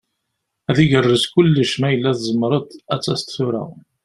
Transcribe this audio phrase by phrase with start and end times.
[0.69, 2.63] Ad igerrez kullec ma yella tzemreḍ
[2.93, 3.63] ad d-taseḍ tura.